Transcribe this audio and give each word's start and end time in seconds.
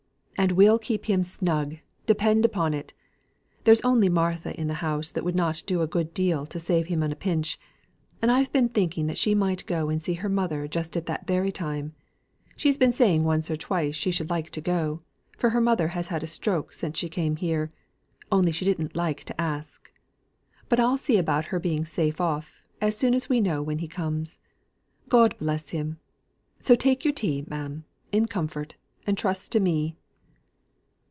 And 0.37 0.53
we'll 0.53 0.79
keep 0.79 1.05
him 1.05 1.21
snug, 1.21 1.75
depend 2.07 2.45
upon 2.45 2.73
it. 2.73 2.95
There's 3.63 3.79
only 3.81 4.09
Martha 4.09 4.59
in 4.59 4.65
the 4.65 4.73
house 4.81 5.11
that 5.11 5.23
would 5.23 5.35
not 5.35 5.61
do 5.67 5.83
a 5.83 5.87
good 5.87 6.15
deal 6.15 6.47
to 6.47 6.59
save 6.59 6.87
him 6.87 7.03
on 7.03 7.11
a 7.11 7.15
pinch; 7.15 7.59
and 8.23 8.31
I've 8.31 8.51
been 8.51 8.67
thinking 8.67 9.13
she 9.13 9.35
might 9.35 9.63
go 9.67 9.87
and 9.89 10.01
see 10.01 10.15
her 10.15 10.29
mother 10.29 10.67
just 10.67 10.97
at 10.97 11.05
that 11.05 11.27
very 11.27 11.51
time. 11.51 11.93
She's 12.55 12.79
been 12.79 12.91
saying 12.91 13.23
once 13.23 13.51
or 13.51 13.55
twice 13.55 13.93
she 13.93 14.09
should 14.09 14.31
like 14.31 14.49
to 14.49 14.61
go, 14.61 15.01
for 15.37 15.51
her 15.51 15.61
mother 15.61 15.89
has 15.89 16.07
had 16.07 16.23
a 16.23 16.27
stroke 16.27 16.73
since 16.73 16.97
she 16.97 17.07
came 17.07 17.35
here; 17.35 17.69
only 18.31 18.51
she 18.51 18.65
didn't 18.65 18.95
like 18.95 19.23
to 19.25 19.39
ask. 19.39 19.91
But 20.69 20.79
I'll 20.79 20.97
see 20.97 21.17
about 21.19 21.45
her 21.45 21.59
being 21.59 21.85
safe 21.85 22.19
off, 22.19 22.63
as 22.81 22.97
soon 22.97 23.13
as 23.13 23.29
we 23.29 23.41
know 23.41 23.61
when 23.61 23.77
he 23.77 23.87
comes, 23.87 24.39
God 25.07 25.37
bless 25.37 25.69
him! 25.69 25.99
So 26.59 26.73
take 26.73 27.05
your 27.05 27.13
tea, 27.13 27.45
ma'am, 27.47 27.83
in 28.11 28.25
comfort, 28.25 28.73
and 29.05 29.15
trust 29.15 29.51
to 29.51 29.59
me." 29.59 29.97